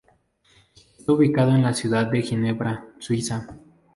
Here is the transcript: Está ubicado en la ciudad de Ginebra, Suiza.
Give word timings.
Está 0.97 1.13
ubicado 1.13 1.51
en 1.51 1.61
la 1.61 1.75
ciudad 1.75 2.07
de 2.07 2.23
Ginebra, 2.23 2.87
Suiza. 2.97 3.47